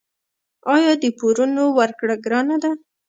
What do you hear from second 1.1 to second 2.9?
پورونو ورکړه ګرانه ده؟